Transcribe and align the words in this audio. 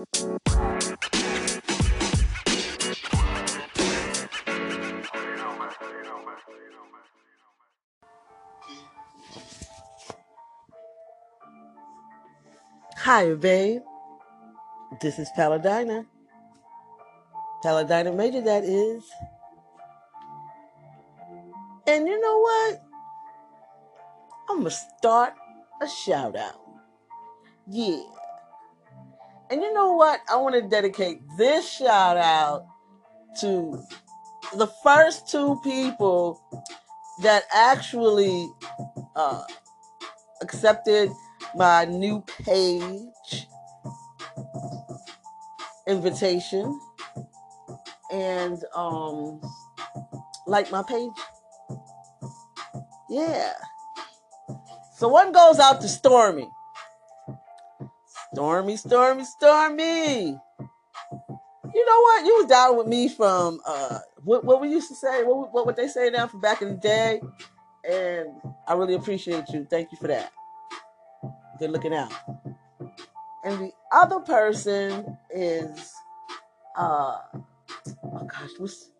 Hi, 0.00 0.06
babe. 13.34 13.82
This 15.02 15.18
is 15.18 15.28
Paladina. 15.36 16.06
Paladina 17.62 18.12
Major, 18.12 18.40
that 18.40 18.64
is. 18.64 19.04
And 21.86 22.08
you 22.08 22.18
know 22.18 22.38
what? 22.38 22.82
I'm 24.48 24.60
going 24.60 24.70
to 24.70 24.70
start 24.70 25.34
a 25.82 25.88
shout 25.88 26.36
out. 26.36 26.62
Yeah. 27.68 28.19
And 29.50 29.62
you 29.62 29.72
know 29.72 29.94
what? 29.94 30.20
I 30.30 30.36
want 30.36 30.54
to 30.54 30.62
dedicate 30.62 31.22
this 31.36 31.68
shout 31.68 32.16
out 32.16 32.66
to 33.40 33.82
the 34.56 34.68
first 34.84 35.28
two 35.28 35.60
people 35.64 36.40
that 37.22 37.42
actually 37.52 38.48
uh, 39.16 39.42
accepted 40.40 41.10
my 41.56 41.84
new 41.84 42.22
page 42.44 43.48
invitation 45.88 46.80
and 48.12 48.62
um 48.74 49.40
like 50.46 50.70
my 50.70 50.82
page. 50.84 51.10
Yeah. 53.08 53.52
So 54.96 55.08
one 55.08 55.32
goes 55.32 55.58
out 55.58 55.80
to 55.80 55.88
stormy 55.88 56.48
stormy 58.40 58.76
stormy 58.76 59.24
stormy 59.24 60.38
you 61.74 61.86
know 61.86 62.00
what 62.00 62.24
you 62.26 62.36
was 62.38 62.46
down 62.46 62.76
with 62.76 62.86
me 62.86 63.08
from 63.08 63.60
uh 63.66 63.98
what, 64.24 64.44
what 64.44 64.60
we 64.60 64.68
used 64.68 64.88
to 64.88 64.94
say 64.94 65.22
what, 65.24 65.52
what 65.52 65.66
would 65.66 65.76
they 65.76 65.88
say 65.88 66.10
now 66.10 66.26
from 66.26 66.40
back 66.40 66.62
in 66.62 66.68
the 66.68 66.76
day 66.76 67.20
and 67.88 68.28
i 68.66 68.74
really 68.74 68.94
appreciate 68.94 69.48
you 69.50 69.66
thank 69.70 69.92
you 69.92 69.98
for 69.98 70.08
that 70.08 70.32
good 71.60 71.70
looking 71.70 71.94
out. 71.94 72.12
And 73.44 73.60
the 73.60 73.72
other 73.92 74.20
person 74.20 75.16
is 75.30 75.92
uh 76.76 77.18
oh 77.34 78.24
gosh, 78.26 78.50
what's 78.58 78.90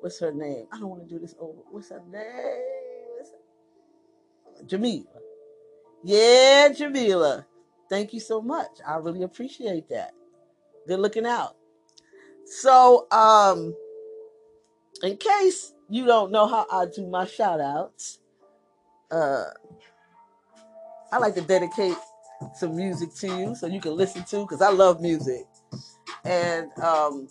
what's 0.00 0.18
her 0.20 0.32
name? 0.32 0.66
I 0.72 0.78
don't 0.78 0.88
want 0.88 1.06
to 1.06 1.14
do 1.14 1.20
this 1.20 1.34
over. 1.38 1.58
What's 1.70 1.90
her 1.90 2.02
name? 2.10 2.64
Jamila. 4.66 5.04
Yeah, 6.02 6.70
Jamila. 6.70 7.46
Thank 7.88 8.12
you 8.12 8.20
so 8.20 8.40
much. 8.42 8.70
I 8.86 8.96
really 8.96 9.22
appreciate 9.22 9.88
that. 9.90 10.12
Good 10.86 11.00
looking 11.00 11.26
out. 11.26 11.56
So, 12.44 13.06
um, 13.10 13.74
in 15.02 15.16
case 15.16 15.74
you 15.88 16.06
don't 16.06 16.32
know 16.32 16.46
how 16.46 16.66
I 16.70 16.86
do 16.86 17.06
my 17.06 17.26
shout 17.26 17.60
outs, 17.60 18.18
uh, 19.10 19.44
I 21.12 21.18
like 21.18 21.34
to 21.34 21.40
dedicate 21.42 21.96
some 22.54 22.76
music 22.76 23.14
to 23.16 23.26
you 23.28 23.54
so 23.54 23.66
you 23.66 23.80
can 23.80 23.96
listen 23.96 24.24
to 24.24 24.40
because 24.40 24.62
I 24.62 24.70
love 24.70 25.00
music. 25.00 25.46
And 26.24 26.70
um, 26.78 27.28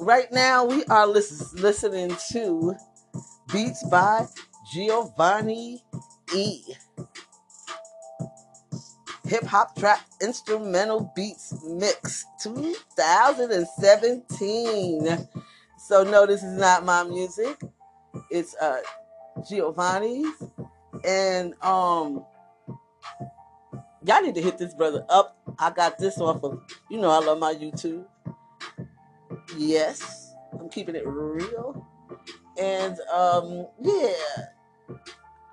right 0.00 0.30
now 0.32 0.64
we 0.64 0.84
are 0.86 1.06
lis- 1.06 1.54
listening 1.54 2.14
to 2.32 2.74
Beats 3.52 3.84
by 3.88 4.26
Giovanni 4.72 5.82
E. 6.34 6.62
Hip 9.32 9.44
hop 9.44 9.76
trap 9.78 10.00
instrumental 10.20 11.10
beats 11.16 11.54
mix 11.64 12.26
2017. 12.42 15.26
So 15.78 16.04
no, 16.04 16.26
this 16.26 16.42
is 16.42 16.58
not 16.58 16.84
my 16.84 17.02
music. 17.04 17.58
It's 18.30 18.54
uh 18.56 18.82
Giovanni's. 19.48 20.34
And 21.02 21.54
um 21.62 22.26
y'all 24.04 24.20
need 24.20 24.34
to 24.34 24.42
hit 24.42 24.58
this 24.58 24.74
brother 24.74 25.06
up. 25.08 25.38
I 25.58 25.70
got 25.70 25.98
this 25.98 26.20
off 26.20 26.44
of, 26.44 26.60
you 26.90 27.00
know, 27.00 27.08
I 27.08 27.20
love 27.20 27.38
my 27.38 27.54
YouTube. 27.54 28.04
Yes, 29.56 30.34
I'm 30.60 30.68
keeping 30.68 30.94
it 30.94 31.06
real. 31.06 31.86
And 32.60 33.00
um, 33.10 33.66
yeah, 33.80 34.12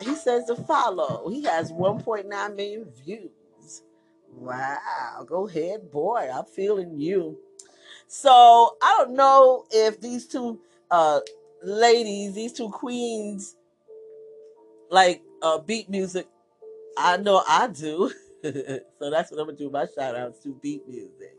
he 0.01 0.15
says 0.15 0.47
to 0.47 0.57
follow. 0.57 1.29
He 1.29 1.43
has 1.43 1.71
1.9 1.71 2.55
million 2.57 2.91
views. 3.05 3.31
Wow, 4.39 5.25
go 5.27 5.47
ahead, 5.47 5.91
boy. 5.91 6.29
I'm 6.33 6.45
feeling 6.45 6.99
you. 6.99 7.37
So 8.07 8.77
I 8.81 8.97
don't 8.99 9.15
know 9.15 9.65
if 9.71 10.01
these 10.01 10.27
two 10.27 10.59
uh 10.91 11.21
ladies, 11.63 12.33
these 12.35 12.53
two 12.53 12.69
queens, 12.69 13.55
like 14.91 15.21
uh 15.41 15.59
beat 15.59 15.89
music. 15.89 16.27
I 16.97 17.17
know 17.17 17.43
I 17.47 17.67
do. 17.67 18.11
so 18.43 19.09
that's 19.11 19.31
what 19.31 19.39
I'm 19.39 19.47
gonna 19.47 19.57
do. 19.57 19.69
My 19.69 19.87
shout 19.95 20.15
outs 20.15 20.39
to 20.43 20.55
beat 20.61 20.87
music. 20.87 21.35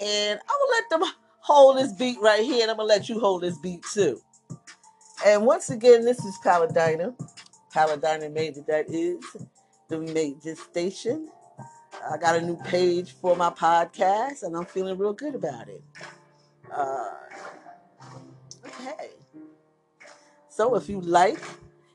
And 0.00 0.40
I'm 0.40 0.46
gonna 0.46 0.72
let 0.72 0.90
them 0.90 1.18
hold 1.40 1.78
this 1.78 1.92
beat 1.92 2.18
right 2.20 2.44
here, 2.44 2.62
and 2.62 2.70
I'm 2.70 2.76
gonna 2.78 2.88
let 2.88 3.08
you 3.08 3.20
hold 3.20 3.42
this 3.42 3.58
beat 3.58 3.84
too. 3.92 4.20
And 5.26 5.46
once 5.46 5.70
again, 5.70 6.04
this 6.04 6.24
is 6.24 6.38
Paladina. 6.42 7.14
Paladina 7.72 8.30
Major, 8.30 8.62
that 8.68 8.86
is 8.90 9.18
the 9.88 10.00
Major 10.00 10.56
Station. 10.56 11.28
I 12.08 12.16
got 12.16 12.36
a 12.36 12.40
new 12.40 12.56
page 12.56 13.12
for 13.12 13.36
my 13.36 13.50
podcast, 13.50 14.42
and 14.42 14.56
I'm 14.56 14.64
feeling 14.64 14.96
real 14.96 15.12
good 15.12 15.34
about 15.34 15.68
it. 15.68 15.82
Uh, 16.72 17.10
okay. 18.64 19.10
So 20.48 20.74
if 20.76 20.88
you 20.88 21.00
like, 21.00 21.42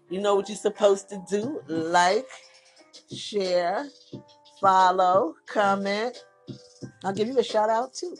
you 0.10 0.22
know 0.22 0.36
what 0.36 0.50
you're 0.50 0.58
supposed 0.58 1.10
to 1.10 1.24
do. 1.30 1.62
Like, 1.68 2.28
share, 3.14 3.88
follow, 4.62 5.36
comment. 5.48 6.24
I'll 7.04 7.14
give 7.14 7.28
you 7.28 7.40
a 7.40 7.44
shout 7.44 7.70
out 7.70 7.94
too. 7.94 8.16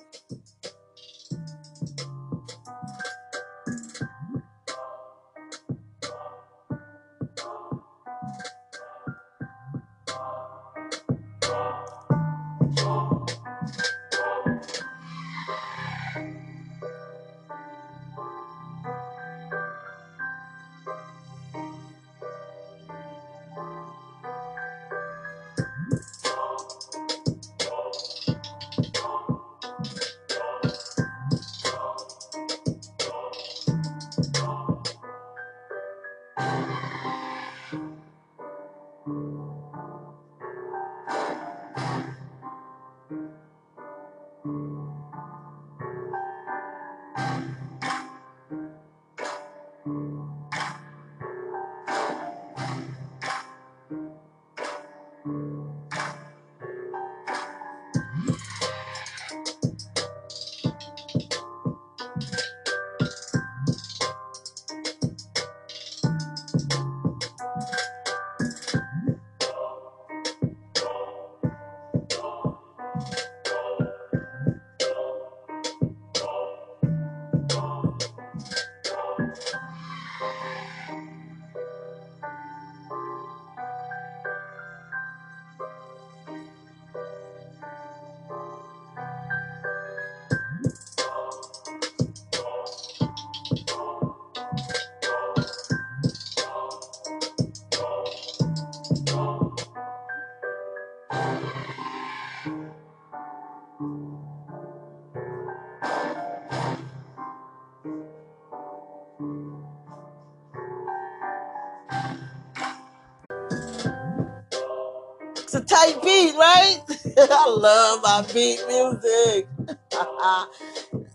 Beat, 115.94 116.36
right? 116.36 116.80
I 117.18 117.50
love 117.50 118.02
my 118.04 118.26
beat 118.34 118.60
music. 118.68 119.48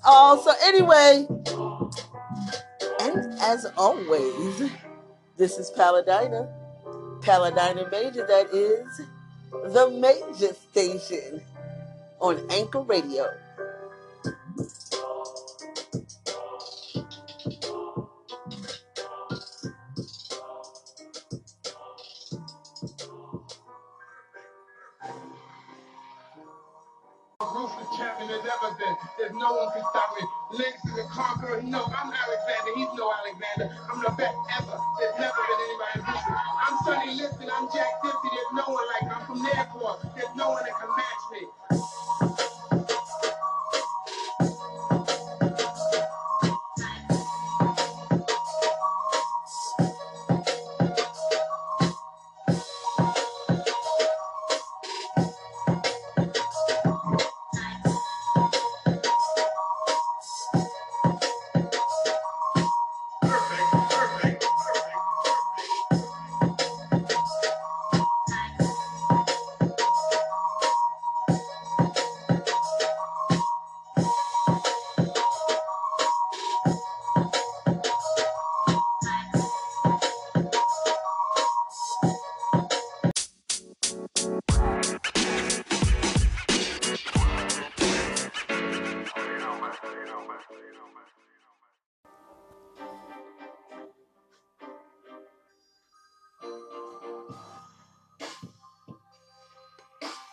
oh, 0.04 0.40
so 0.44 0.52
anyway, 0.62 1.26
and 3.00 3.40
as 3.40 3.66
always, 3.76 4.70
this 5.36 5.58
is 5.58 5.70
Paladina, 5.70 6.48
Paladina 7.22 7.88
Major, 7.90 8.26
that 8.26 8.54
is 8.54 9.00
the 9.72 9.90
major 9.90 10.54
station 10.54 11.42
on 12.20 12.46
Anchor 12.50 12.82
Radio. 12.82 13.26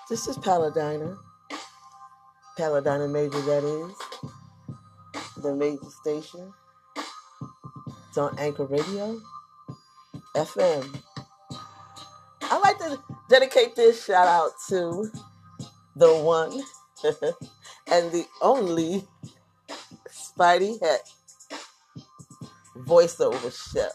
This 0.10 0.26
is 0.30 0.38
Paladina. 0.38 1.18
Paladina 2.58 3.10
Major, 3.10 3.42
that 3.42 3.64
is. 3.66 5.44
The 5.44 5.54
major 5.54 5.90
station. 6.02 6.54
It's 8.08 8.18
on 8.18 8.34
Anchor 8.40 8.68
Radio, 8.68 9.20
FM. 10.34 11.02
I'd 12.42 12.62
like 12.64 12.78
to 12.78 12.98
dedicate 13.30 13.76
this 13.76 14.06
shout 14.06 14.28
out 14.28 14.52
to 14.70 15.12
the 15.98 16.16
one 16.16 16.54
and 17.92 18.10
the 18.14 18.26
only 18.42 19.06
Spidey 20.10 20.80
Heck 20.82 21.02
voiceover 22.78 23.52
show 23.52 23.90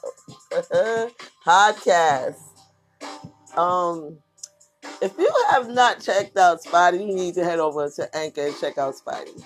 podcast. 1.46 2.36
Um, 3.56 4.18
if 5.00 5.16
you 5.18 5.30
have 5.50 5.68
not 5.68 6.00
checked 6.00 6.36
out 6.36 6.62
Spidey, 6.62 7.06
you 7.06 7.14
need 7.14 7.34
to 7.34 7.44
head 7.44 7.58
over 7.58 7.88
to 7.90 8.16
Anchor 8.16 8.46
and 8.46 8.56
check 8.60 8.78
out 8.78 8.94
Spidey. 8.94 9.44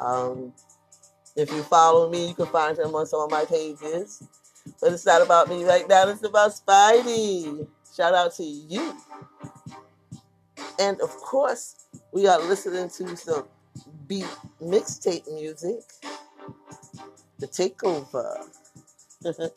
Um, 0.00 0.52
if 1.36 1.50
you 1.52 1.62
follow 1.62 2.10
me, 2.10 2.28
you 2.28 2.34
can 2.34 2.46
find 2.46 2.78
him 2.78 2.94
on 2.94 3.06
some 3.06 3.20
of 3.20 3.30
my 3.30 3.44
pages. 3.44 4.22
But 4.80 4.92
it's 4.92 5.06
not 5.06 5.22
about 5.22 5.48
me 5.48 5.64
right 5.64 5.88
now, 5.88 6.08
it's 6.08 6.24
about 6.24 6.52
Spidey. 6.52 7.66
Shout 7.94 8.14
out 8.14 8.34
to 8.34 8.44
you. 8.44 8.96
And 10.78 11.00
of 11.00 11.10
course, 11.10 11.86
we 12.12 12.26
are 12.26 12.40
listening 12.40 12.88
to 12.90 13.16
some 13.16 13.44
beat 14.06 14.28
mixtape 14.62 15.30
music. 15.32 15.80
The 17.38 17.46
Takeover. 17.46 18.48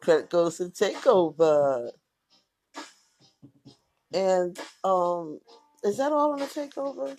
Credit 0.00 0.30
goes 0.30 0.58
to 0.58 0.64
Takeover. 0.64 1.90
And 4.14 4.58
um, 4.84 5.40
is 5.82 5.96
that 5.96 6.12
all 6.12 6.32
on 6.32 6.38
the 6.38 6.46
takeover? 6.46 7.18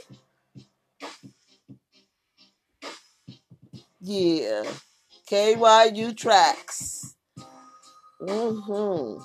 Yeah. 3.99 4.63
KYU 5.29 6.15
tracks. 6.15 7.15
Mm-hmm. 8.21 9.21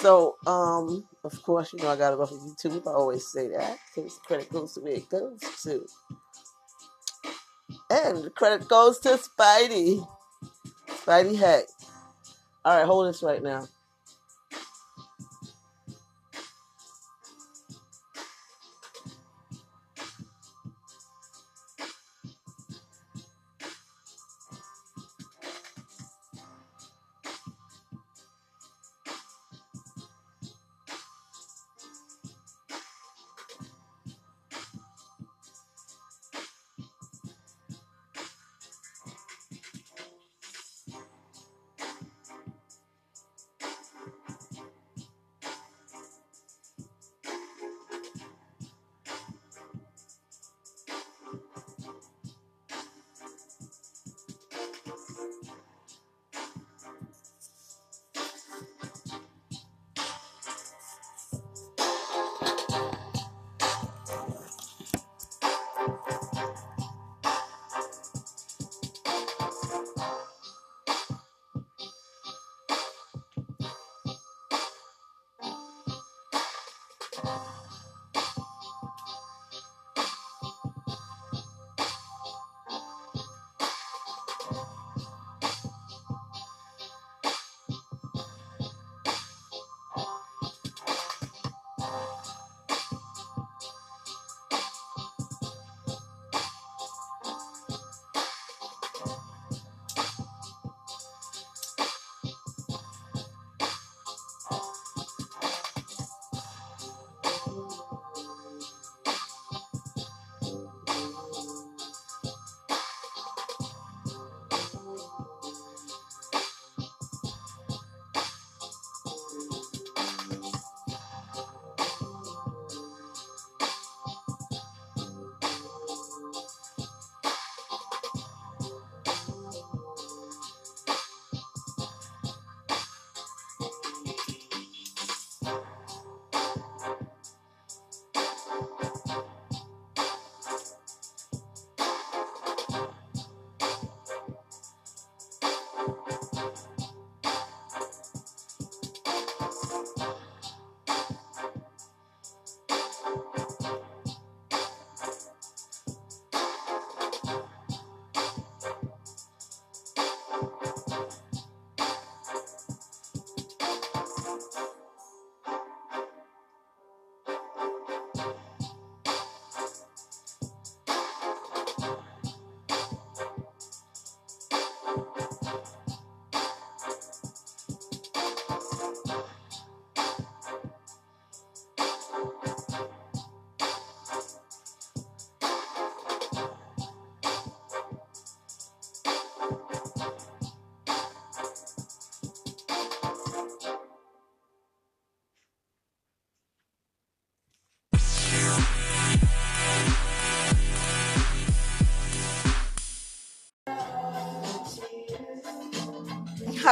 So, 0.00 0.36
um, 0.46 1.06
of 1.22 1.42
course, 1.42 1.72
you 1.72 1.82
know 1.82 1.90
I 1.90 1.96
got 1.96 2.14
it 2.14 2.18
off 2.18 2.32
of 2.32 2.38
YouTube. 2.38 2.86
I 2.86 2.92
always 2.92 3.30
say 3.30 3.48
that 3.48 3.78
because 3.94 4.18
credit 4.26 4.50
goes 4.50 4.74
to 4.74 4.80
where 4.80 4.94
it 4.94 5.08
goes 5.08 5.40
to. 5.62 5.86
And 7.90 8.34
credit 8.34 8.68
goes 8.68 8.98
to 9.00 9.10
Spidey. 9.10 10.06
Spidey 10.88 11.36
Heck. 11.38 11.64
All 12.64 12.76
right, 12.76 12.86
hold 12.86 13.08
this 13.08 13.22
right 13.22 13.42
now. 13.42 13.66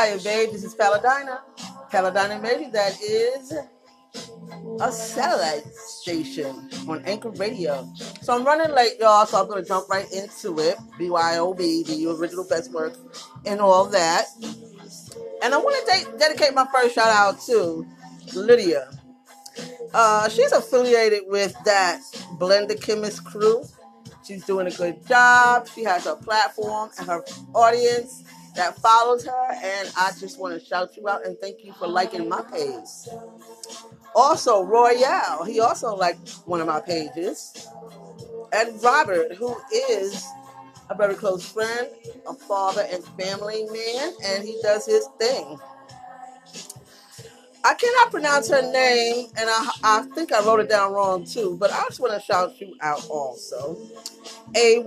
Hiya, 0.01 0.19
babe. 0.19 0.51
This 0.53 0.65
is 0.65 0.75
Paladina. 0.75 1.41
Paladina 1.91 2.41
Baby, 2.41 2.71
that 2.73 2.99
is 3.03 3.53
a 4.81 4.91
satellite 4.91 5.67
station 5.75 6.71
on 6.89 7.05
Anchor 7.05 7.29
Radio. 7.31 7.87
So 8.23 8.35
I'm 8.35 8.45
running 8.45 8.75
late, 8.75 8.95
y'all, 8.99 9.27
so 9.27 9.43
I'm 9.43 9.49
going 9.49 9.63
to 9.63 9.69
jump 9.69 9.91
right 9.91 10.11
into 10.11 10.59
it. 10.59 10.77
BYOB, 10.99 11.87
the 11.87 12.17
original 12.19 12.47
best 12.49 12.73
work, 12.73 12.95
and 13.45 13.61
all 13.61 13.85
that. 13.87 14.27
And 15.43 15.53
I 15.53 15.59
want 15.59 15.87
to 15.87 15.93
de- 16.13 16.19
dedicate 16.19 16.55
my 16.55 16.67
first 16.73 16.95
shout 16.95 17.09
out 17.09 17.39
to 17.43 17.87
Lydia. 18.35 18.91
Uh, 19.93 20.31
she's 20.31 20.53
affiliated 20.53 21.25
with 21.27 21.55
that 21.67 22.01
Blender 22.39 22.81
Chemist 22.81 23.23
crew. 23.25 23.65
She's 24.25 24.47
doing 24.47 24.67
a 24.67 24.71
good 24.71 25.07
job. 25.07 25.69
She 25.69 25.85
has 25.85 26.07
a 26.07 26.17
platform 26.17 26.91
and 26.99 27.07
her 27.07 27.23
audience 27.55 28.25
that 28.57 28.77
follows 28.77 29.25
her, 29.27 29.47
and 29.53 29.91
I 29.97 30.11
just 30.19 30.39
want 30.39 30.59
to 30.59 30.65
shout 30.65 30.97
you 30.97 31.09
out 31.09 31.25
and 31.27 31.39
thank 31.39 31.65
you 31.65 31.73
for 31.75 31.87
liking 31.87 32.29
my 32.29 32.43
page. 32.43 32.87
Also, 34.15 34.63
Royale, 34.63 35.45
he 35.45 35.61
also 35.61 35.95
liked 35.95 36.31
one 36.47 36.61
of 36.61 36.67
my 36.67 36.81
pages. 36.81 37.69
And 38.53 38.83
Robert, 38.83 39.35
who 39.37 39.57
is 39.91 40.27
a 40.91 40.95
very 40.95 41.15
close 41.15 41.51
friend, 41.51 41.89
a 42.29 42.35
father 42.35 42.87
and 42.91 43.05
family 43.21 43.67
man, 43.73 44.13
and 44.25 44.45
he 44.45 44.59
does 44.63 44.87
his 44.87 45.09
thing. 45.19 45.59
I 47.63 47.75
cannot 47.75 48.11
pronounce 48.11 48.49
her 48.49 48.63
name, 48.63 49.27
and 49.37 49.49
I, 49.51 49.71
I 49.85 50.03
think 50.15 50.33
I 50.33 50.45
wrote 50.45 50.61
it 50.61 50.69
down 50.69 50.93
wrong 50.93 51.25
too, 51.25 51.57
but 51.61 51.71
I 51.71 51.85
just 51.89 52.01
want 52.01 52.15
to 52.15 52.21
shout 52.21 52.61
you 52.61 52.75
out 52.81 53.07
also. 53.09 53.77
A 54.57 54.81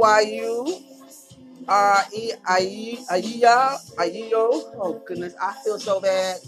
Y 1.68 2.04
U 2.20 2.34
R 2.48 2.48
I 2.48 2.98
Ayiya 3.12 3.96
Ayiyo. 3.96 4.74
Oh 4.80 5.02
goodness, 5.06 5.34
I 5.42 5.54
feel 5.64 5.80
so 5.80 6.00
bad. 6.00 6.40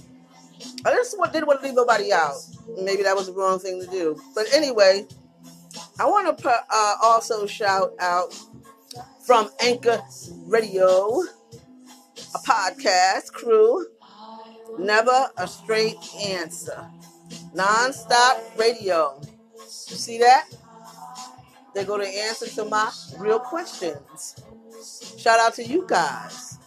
I 0.85 0.91
just 0.91 1.15
didn't 1.31 1.47
want 1.47 1.61
to 1.61 1.67
leave 1.67 1.75
nobody 1.75 2.13
out. 2.13 2.35
Maybe 2.81 3.03
that 3.03 3.15
was 3.15 3.27
the 3.27 3.33
wrong 3.33 3.59
thing 3.59 3.81
to 3.81 3.87
do. 3.87 4.19
But 4.33 4.47
anyway, 4.53 5.05
I 5.99 6.05
want 6.05 6.37
to 6.37 6.49
uh, 6.49 6.95
also 7.03 7.45
shout 7.45 7.93
out 7.99 8.33
from 9.25 9.49
Anchor 9.59 10.01
Radio, 10.47 11.21
a 12.33 12.39
podcast 12.39 13.31
crew. 13.33 13.85
Never 14.77 15.29
a 15.37 15.47
straight 15.47 15.97
answer. 16.25 16.89
Non-stop 17.53 18.57
radio. 18.57 19.19
You 19.61 19.95
see 19.95 20.17
that? 20.19 20.47
They're 21.73 21.85
going 21.85 22.05
to 22.05 22.17
answer 22.17 22.47
to 22.47 22.65
my 22.65 22.91
real 23.17 23.39
questions. 23.39 24.35
Shout 25.17 25.39
out 25.39 25.53
to 25.55 25.63
you 25.63 25.85
guys. 25.87 26.57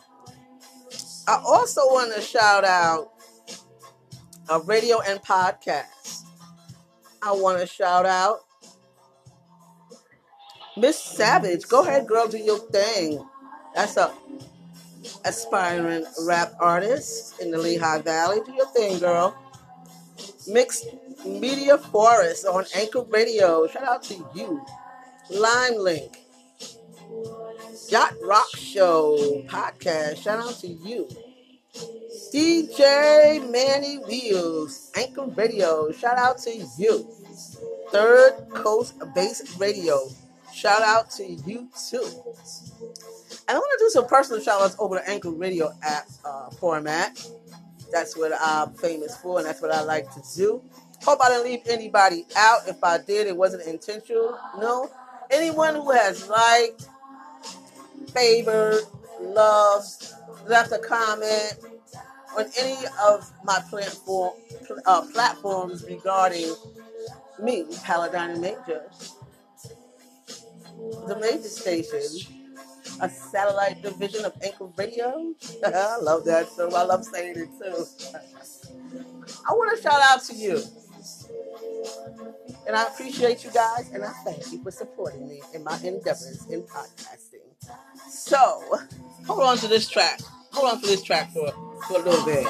I 1.27 1.41
also 1.47 1.83
want 1.83 2.15
to 2.15 2.21
shout 2.21 2.65
out 2.65 3.13
a 4.49 4.61
radio 4.61 5.01
and 5.01 5.21
podcast. 5.21 6.25
I 7.23 7.33
want 7.33 7.61
to 7.61 7.67
shout 7.67 8.07
out 8.07 8.41
Miss 10.77 10.99
Savage. 10.99 11.69
Go 11.69 11.83
ahead, 11.83 12.07
girl, 12.07 12.29
do 12.29 12.39
your 12.39 12.59
thing. 12.59 13.25
That's 13.75 13.97
a 13.97 14.13
aspiring 15.25 16.05
rap 16.25 16.55
artist 16.61 17.41
in 17.41 17.51
the 17.51 17.59
Lehigh 17.59 18.03
Valley. 18.03 18.41
Do 18.45 18.53
your 18.53 18.67
thing, 18.73 18.99
girl. 18.99 19.37
Mixed 20.47 20.87
Media 21.27 21.79
Forest 21.79 22.47
on 22.47 22.65
Anchor 22.75 23.03
Radio. 23.03 23.67
Shout 23.67 23.85
out 23.85 24.03
to 24.05 24.15
you. 24.35 24.65
Lime 25.31 25.77
Link. 25.77 26.28
Yacht 27.89 28.15
Rock 28.23 28.49
Show 28.57 29.43
podcast. 29.47 30.23
Shout 30.23 30.41
out 30.41 30.55
to 30.61 30.69
you. 30.69 31.09
DJ 32.35 33.51
Manny 33.51 33.99
Wheels, 33.99 34.91
Anchor 34.97 35.27
Radio. 35.27 35.91
Shout 35.93 36.19
out 36.19 36.39
to 36.39 36.55
you. 36.79 37.07
Third 37.91 38.49
Coast 38.55 38.95
Bass 39.15 39.59
Radio. 39.59 40.09
Shout 40.53 40.83
out 40.83 41.11
to 41.13 41.25
you 41.25 41.69
too. 41.91 42.05
And 43.49 43.57
I 43.57 43.59
want 43.59 43.79
to 43.79 43.85
do 43.85 43.91
some 43.91 44.07
personal 44.07 44.43
shout 44.43 44.61
outs 44.61 44.77
over 44.79 44.97
the 44.97 45.09
Anchor 45.09 45.31
Radio 45.31 45.73
app 45.83 46.07
uh, 46.25 46.51
format. 46.51 47.19
That's 47.93 48.17
what 48.17 48.33
I'm 48.39 48.75
famous 48.75 49.17
for, 49.17 49.39
and 49.39 49.47
that's 49.47 49.63
what 49.63 49.71
I 49.71 49.83
like 49.83 50.11
to 50.15 50.23
do. 50.37 50.63
Hope 51.05 51.21
I 51.23 51.29
didn't 51.29 51.45
leave 51.45 51.61
anybody 51.67 52.27
out. 52.37 52.61
If 52.67 52.83
I 52.83 52.99
did, 52.99 53.27
it 53.27 53.37
wasn't 53.37 53.67
intentional. 53.67 54.37
No. 54.59 54.91
Anyone 55.31 55.77
who 55.77 55.91
has 55.93 56.29
liked, 56.29 56.89
favored, 58.13 58.83
loved, 59.21 60.13
left 60.47 60.73
a 60.73 60.79
comment 60.79 61.55
on 62.37 62.47
any 62.59 62.77
of 63.07 63.31
my 63.45 63.61
platform, 63.71 64.35
uh, 64.87 65.03
platforms 65.13 65.85
regarding 65.85 66.55
me, 67.41 67.65
Paladina 67.85 68.39
Major, 68.39 68.83
the 71.07 71.19
major 71.21 71.49
station 71.49 72.39
a 73.01 73.09
satellite 73.09 73.83
division 73.83 74.25
of 74.25 74.33
Anchor 74.43 74.67
Radio. 74.77 75.33
I 75.65 75.99
love 76.01 76.25
that 76.25 76.49
so 76.49 76.75
I 76.75 76.83
love 76.85 77.05
saying 77.05 77.37
it 77.37 77.49
too. 77.59 77.85
I 79.49 79.53
want 79.53 79.77
to 79.77 79.83
shout 79.83 80.01
out 80.03 80.23
to 80.25 80.35
you. 80.35 80.63
And 82.67 82.77
I 82.77 82.87
appreciate 82.87 83.45
you 83.45 83.51
guys 83.51 83.91
and 83.93 84.05
I 84.05 84.13
thank 84.25 84.53
you 84.53 84.63
for 84.63 84.71
supporting 84.71 85.29
me 85.29 85.41
in 85.55 85.65
my 85.65 85.79
endeavors 85.85 86.47
in 86.51 86.63
podcasting. 86.63 87.28
So, 88.11 88.79
hold 89.27 89.41
on 89.43 89.59
to 89.59 89.69
this 89.69 89.89
track. 89.89 90.21
Hold 90.53 90.75
on 90.75 90.81
to 90.81 90.87
this 90.87 91.03
track 91.03 91.33
for, 91.33 91.51
for 91.89 92.01
a 92.01 92.03
little 92.03 92.25
bit. 92.25 92.47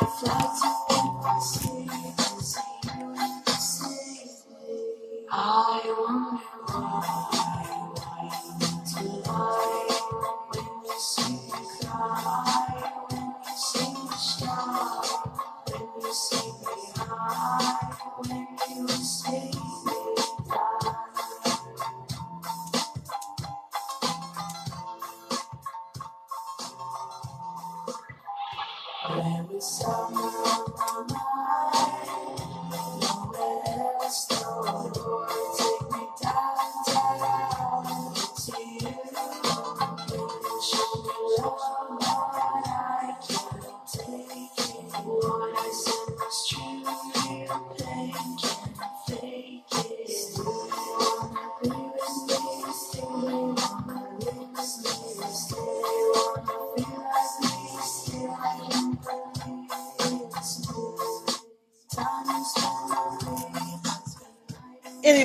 I 5.31 5.83
wonder 5.99 7.38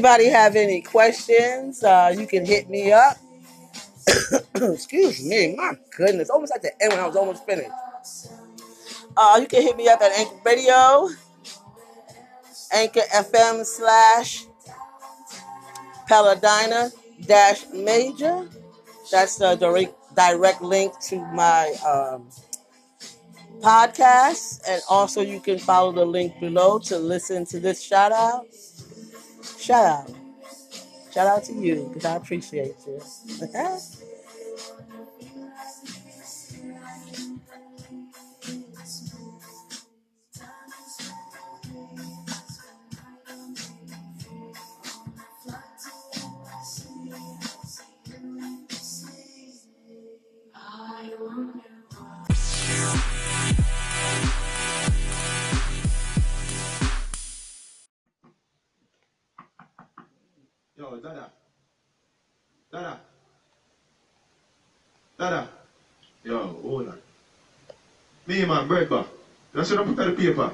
Anybody 0.04 0.30
have 0.32 0.58
any 0.58 0.82
questions? 0.82 1.82
Uh, 1.82 2.14
you 2.14 2.28
can 2.28 2.46
hit 2.46 2.70
me 2.70 2.92
up. 2.92 3.16
Excuse 4.56 5.26
me, 5.26 5.56
my 5.56 5.78
goodness, 5.96 6.30
almost 6.30 6.52
like 6.52 6.62
the 6.62 6.74
end 6.84 6.92
when 6.92 7.00
I 7.00 7.08
was 7.08 7.16
almost 7.16 7.46
finished. 7.46 7.70
Uh, 9.16 9.38
you 9.40 9.48
can 9.48 9.62
hit 9.62 9.78
me 9.78 9.88
up 9.88 10.02
at 10.02 10.12
Anchor 10.12 10.42
Radio, 10.46 11.08
Anchor 12.74 13.00
FM 13.16 13.66
slash 13.66 14.44
Paladina 16.06 16.92
dash 17.26 17.64
Major. 17.74 18.50
That's 19.10 19.38
the 19.38 19.56
direct 19.56 19.96
direct 20.18 20.62
link 20.62 21.00
to 21.08 21.20
my 21.34 21.74
um, 21.88 22.28
podcast, 23.62 24.64
and 24.68 24.82
also 24.90 25.22
you 25.22 25.40
can 25.40 25.60
follow 25.60 25.94
the 25.94 26.04
link 26.04 26.38
below 26.42 26.78
to 26.80 27.00
listen 27.00 27.46
to 27.46 27.62
this 27.62 27.82
shout 27.82 28.12
out. 28.12 28.48
Shout 29.64 29.86
out. 29.86 30.12
Shout 31.14 31.26
out 31.26 31.44
to 31.46 31.54
you 31.54 31.86
because 31.88 32.04
I 32.04 32.18
appreciate 32.18 32.76
you. 32.86 33.02
Dada. 65.24 65.48
Yo, 66.26 66.38
hold 66.62 66.88
on. 66.90 67.00
Me, 68.28 68.44
man, 68.44 68.68
break 68.68 68.90
back. 68.90 69.06
That's 69.54 69.72
what 69.72 69.80
I 69.80 69.84
put 69.86 69.96
the 69.96 70.12
paper. 70.12 70.52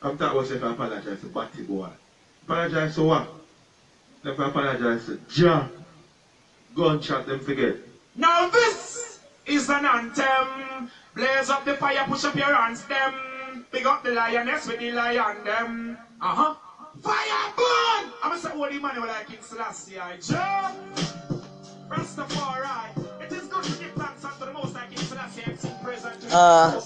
I'm 0.00 0.16
talking 0.16 0.38
about 0.38 0.50
if 0.52 0.62
I 0.62 0.70
apologize 0.70 1.20
to 1.20 1.26
Batty 1.26 1.62
boy. 1.62 1.88
Apologize 2.44 2.94
to 2.94 3.02
what? 3.02 3.28
Apologize 4.24 5.06
to 5.06 5.18
them 7.26 7.40
forget. 7.40 7.76
Now 8.14 8.48
this 8.48 9.18
is 9.44 9.68
an 9.70 9.86
anthem. 9.86 10.90
Blaze 11.16 11.50
up 11.50 11.64
the 11.64 11.74
fire, 11.74 12.04
push 12.06 12.24
up 12.26 12.36
your 12.36 12.54
hands, 12.54 12.84
them. 12.84 13.64
Big 13.72 13.86
up 13.86 14.04
the 14.04 14.12
lioness 14.12 14.68
with 14.68 14.78
the 14.78 14.92
lion, 14.92 15.42
them. 15.44 15.98
Uh-huh. 16.20 16.54
Fire 17.02 17.52
burn! 17.56 18.12
I'm 18.22 18.30
gonna 18.30 18.40
say, 18.40 18.50
holy 18.50 18.78
man, 18.78 19.00
like 19.00 19.26
King 19.26 19.42
Selassie, 19.42 19.98
I 19.98 20.16
Joe. 20.18 20.70
Rastafari. 21.88 23.07
Uh. 26.30 26.80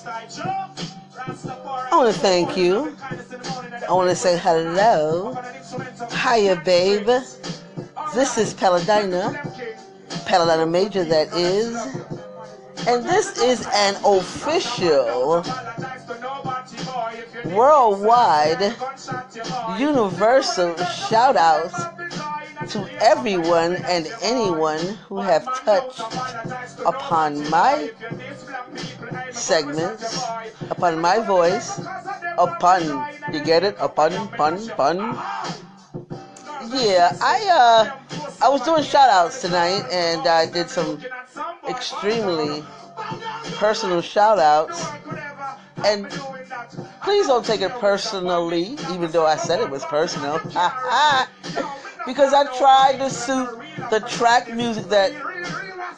I 1.91 1.97
wanna 1.97 2.13
thank 2.13 2.57
you. 2.57 2.97
I 3.89 3.93
want 3.93 4.09
to 4.11 4.17
say 4.17 4.39
hello. 4.39 5.35
Hiya, 6.11 6.63
babe. 6.65 7.07
This 8.15 8.39
is 8.39 8.55
Paladina. 8.55 9.41
Paladina 10.27 10.67
Major, 10.67 11.05
that 11.05 11.33
is. 11.35 11.75
And 12.87 13.05
this 13.05 13.39
is 13.39 13.67
an 13.73 13.97
official, 14.05 15.45
worldwide, 17.45 18.75
universal 19.79 20.77
shout 20.77 21.37
out 21.37 21.71
to 22.69 22.89
everyone 23.03 23.77
and 23.87 24.09
anyone 24.23 24.81
who 25.09 25.21
have 25.21 25.45
touched 25.65 26.01
upon 26.87 27.49
my 27.51 27.91
segments, 29.31 30.25
upon 30.71 31.01
my 31.01 31.19
voice, 31.19 31.81
upon, 32.39 32.83
you 33.33 33.43
get 33.45 33.65
it? 33.65 33.77
Upon, 33.81 34.29
pun, 34.37 34.69
pun. 34.71 34.99
Yeah, 36.73 37.13
I, 37.21 37.49
uh, 37.51 37.99
I 38.41 38.49
was 38.49 38.63
doing 38.63 38.83
shout 38.83 39.11
outs 39.11 39.41
tonight 39.41 39.85
and 39.91 40.27
I 40.27 40.47
did 40.47 40.71
some 40.71 40.99
extremely 41.69 42.63
personal 43.57 44.01
shout 44.01 44.39
outs. 44.39 44.85
And 45.85 46.09
please 47.03 47.27
don't 47.27 47.45
take 47.45 47.61
it 47.61 47.73
personally, 47.73 48.77
even 48.91 49.11
though 49.11 49.27
I 49.27 49.37
said 49.37 49.61
it 49.61 49.71
was 49.71 49.85
personal. 49.85 50.39
because 52.07 52.33
I 52.33 52.45
tried 52.57 52.99
to 52.99 53.11
suit 53.11 53.49
the 53.91 54.01
track 54.01 54.53
music 54.53 54.85
that 54.89 55.13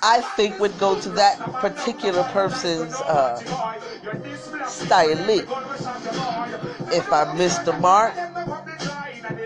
I 0.03 0.21
think 0.37 0.59
would 0.61 0.79
go 0.79 0.99
to 1.01 1.09
that 1.11 1.39
particular 1.61 2.23
person's 2.25 2.95
uh, 2.95 3.37
style. 4.67 5.29
If 6.93 7.13
I 7.13 7.35
missed 7.37 7.65
the 7.65 7.73
mark, 7.75 8.15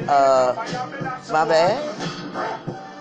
uh, 0.08 0.54
my 1.30 1.44
bad. 1.44 1.94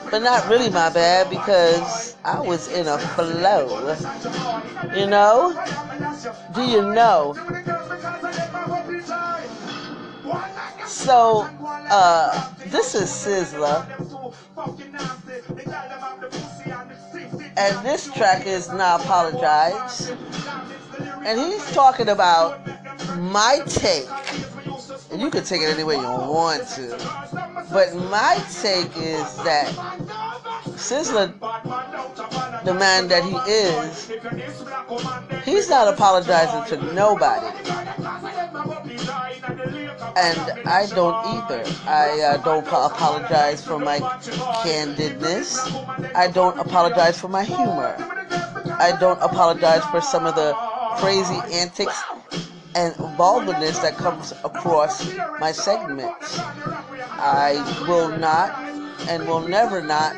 But 0.10 0.20
not 0.24 0.48
really 0.48 0.70
my 0.70 0.90
bad 0.90 1.30
because 1.30 2.16
I 2.24 2.40
was 2.40 2.68
in 2.70 2.88
a 2.88 2.98
flow. 2.98 3.96
You 4.96 5.08
know? 5.08 5.52
Do 6.54 6.62
you 6.64 6.82
know? 6.94 7.36
So, 10.86 11.48
uh, 11.90 12.54
this 12.68 12.96
is 12.96 13.10
Sizzla. 13.10 13.86
And 17.58 17.84
this 17.84 18.06
track 18.14 18.46
is 18.46 18.72
Not 18.72 19.02
Apologize. 19.02 20.12
And 21.26 21.40
he's 21.40 21.72
talking 21.72 22.10
about 22.10 22.62
my 23.18 23.62
take. 23.66 24.08
And 25.12 25.20
you 25.20 25.32
can 25.32 25.44
take 25.44 25.62
it 25.62 25.70
any 25.74 25.84
way 25.84 25.96
you 25.96 26.04
want 26.04 26.68
to. 26.70 26.90
But 27.72 27.96
my 27.96 28.36
take 28.62 28.96
is 28.96 29.36
that 29.38 29.74
Sizzla, 30.78 31.34
the 32.64 32.76
man 32.76 33.08
that 33.08 33.24
he 33.24 33.36
is, 33.52 34.12
he's 35.44 35.68
not 35.68 35.92
apologizing 35.92 36.78
to 36.78 36.94
nobody. 36.94 37.48
And 40.18 40.68
I 40.68 40.88
don't 40.88 41.14
either. 41.28 41.64
I 41.86 42.20
uh, 42.22 42.38
don't 42.38 42.66
apologize 42.66 43.64
for 43.64 43.78
my 43.78 44.00
candidness. 44.66 45.62
I 46.16 46.28
don't 46.32 46.58
apologize 46.58 47.20
for 47.20 47.28
my 47.28 47.44
humor. 47.44 47.96
I 48.80 48.98
don't 49.00 49.22
apologize 49.22 49.84
for 49.86 50.02
some 50.02 50.26
of 50.26 50.34
the 50.34 50.54
crazy 50.98 51.40
antics 51.54 52.02
and 52.74 52.96
vulgarness 53.16 53.78
that 53.80 53.96
comes 53.98 54.32
across 54.44 55.06
my 55.40 55.52
segments. 55.52 56.40
I 56.40 57.62
will 57.88 58.18
not 58.18 58.58
and 59.08 59.28
will 59.28 59.48
never 59.48 59.82
not 59.82 60.16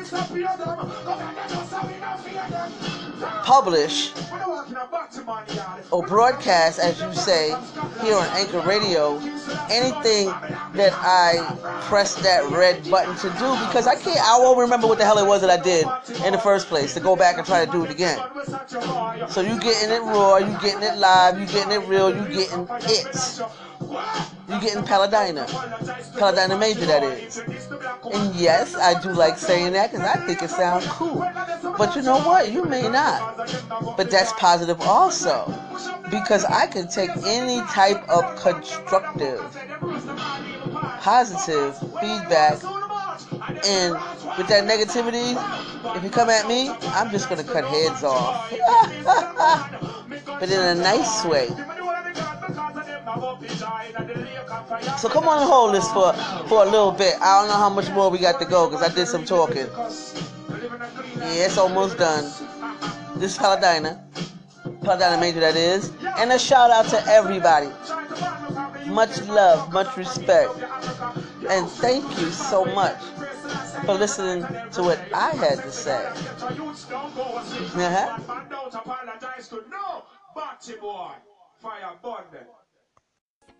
publish 3.20 4.12
or 5.90 6.06
broadcast, 6.06 6.78
as 6.78 7.00
you 7.00 7.12
say, 7.12 7.48
here 8.02 8.16
on 8.16 8.26
Anchor 8.36 8.60
Radio, 8.60 9.18
anything 9.70 10.26
that 10.74 10.92
I 10.94 11.56
press 11.82 12.14
that 12.22 12.50
red 12.50 12.88
button 12.90 13.14
to 13.16 13.28
do 13.38 13.66
because 13.66 13.86
I 13.86 13.94
can't, 13.96 14.20
I 14.20 14.38
won't 14.38 14.58
remember 14.58 14.86
what 14.86 14.98
the 14.98 15.04
hell 15.04 15.18
it 15.18 15.26
was 15.26 15.40
that 15.42 15.50
I 15.50 15.62
did 15.62 15.86
in 16.24 16.32
the 16.32 16.38
first 16.38 16.68
place 16.68 16.94
to 16.94 17.00
go 17.00 17.16
back 17.16 17.36
and 17.36 17.46
try 17.46 17.64
to 17.64 17.70
do 17.70 17.84
it 17.84 17.90
again. 17.90 18.18
So 19.28 19.40
you 19.40 19.58
getting 19.60 19.90
it 19.90 20.02
raw, 20.02 20.38
you 20.38 20.56
getting 20.60 20.82
it 20.82 20.98
live, 20.98 21.38
you 21.38 21.46
getting 21.46 21.72
it 21.72 21.86
real, 21.88 22.14
you 22.14 22.24
getting 22.28 22.66
it. 22.70 23.40
You 23.80 24.60
getting 24.60 24.82
Paladina. 24.84 25.46
Paladina 26.18 26.58
Major, 26.58 26.86
that 26.86 27.02
is. 27.02 27.38
And 27.38 28.34
yes, 28.34 28.74
I 28.74 29.00
do 29.00 29.12
like 29.12 29.38
saying 29.38 29.72
that 29.72 29.90
because 29.90 30.06
I 30.06 30.26
think 30.26 30.42
it 30.42 30.50
sounds 30.50 30.86
cool. 30.88 31.20
But 31.78 31.94
you 31.96 32.02
know 32.02 32.18
what? 32.18 32.52
You 32.52 32.64
may 32.64 32.88
not. 32.88 33.36
But 33.96 34.10
that's 34.10 34.32
positive 34.34 34.80
also. 34.82 35.54
Because 36.10 36.44
I 36.44 36.66
can 36.66 36.88
take 36.88 37.10
any 37.24 37.60
type 37.68 38.06
of 38.08 38.36
constructive, 38.36 39.40
positive 41.00 41.78
feedback. 42.00 42.62
And 43.64 43.94
with 44.36 44.48
that 44.48 44.64
negativity, 44.68 45.36
if 45.96 46.02
you 46.02 46.10
come 46.10 46.28
at 46.28 46.48
me, 46.48 46.68
I'm 46.68 47.10
just 47.10 47.28
going 47.28 47.44
to 47.44 47.50
cut 47.50 47.64
heads 47.64 48.02
off. 48.02 48.50
but 50.26 50.50
in 50.50 50.60
a 50.60 50.74
nice 50.74 51.24
way. 51.24 51.48
So 54.98 55.08
come 55.08 55.26
on 55.28 55.38
and 55.38 55.48
hold 55.50 55.74
this 55.74 55.88
for, 55.92 56.12
for 56.48 56.62
a 56.62 56.66
little 56.66 56.92
bit. 56.92 57.14
I 57.20 57.40
don't 57.40 57.48
know 57.48 57.56
how 57.56 57.68
much 57.70 57.90
more 57.90 58.10
we 58.10 58.18
got 58.18 58.38
to 58.40 58.46
go 58.46 58.68
because 58.68 58.88
I 58.88 58.94
did 58.94 59.06
some 59.08 59.24
talking. 59.24 59.66
Yeah, 61.18 61.46
it's 61.46 61.58
almost 61.58 61.98
done. 61.98 62.24
This 63.16 63.32
is 63.32 63.38
Paladina. 63.38 64.04
Paladina 64.82 65.18
Major, 65.20 65.40
that 65.40 65.56
is. 65.56 65.92
And 66.18 66.32
a 66.32 66.38
shout 66.38 66.70
out 66.70 66.86
to 66.88 67.04
everybody. 67.06 67.68
Much 68.86 69.20
love, 69.22 69.72
much 69.72 69.96
respect. 69.96 70.52
And 71.48 71.68
thank 71.68 72.04
you 72.20 72.30
so 72.30 72.64
much 72.64 73.00
for 73.84 73.94
listening 73.94 74.42
to 74.72 74.82
what 74.82 75.00
I 75.12 75.30
had 75.30 75.62
to 75.62 75.72
say. 75.72 76.04
Uh-huh. 77.74 78.18